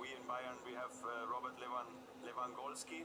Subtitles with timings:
[0.00, 1.88] we in Bayern we have uh, Robert Levan
[2.24, 3.04] Lewandowski.